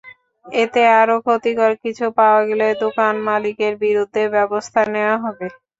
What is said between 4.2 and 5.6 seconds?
ব্যবস্থা নেওয়া হবে।